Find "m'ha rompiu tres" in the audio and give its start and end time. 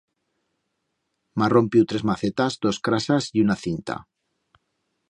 1.39-2.07